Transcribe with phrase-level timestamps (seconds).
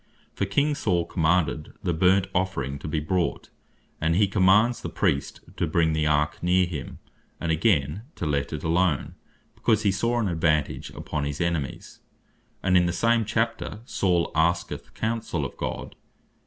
[0.33, 1.09] For King Saul (1 Sam.
[1.09, 1.23] 13.
[1.23, 3.49] 9.) commanded the burnt offering to be brought,
[4.01, 4.13] and (1 Sam.
[4.13, 4.15] 14.
[4.15, 6.97] 18.) he commands the Priest to bring the Ark neer him;
[7.39, 7.53] and (ver.
[7.53, 9.13] 19.) again to let it alone,
[9.53, 11.99] because he saw an advantage upon his enemies.
[12.63, 15.95] And in the same chapter Saul asketh counsell of God.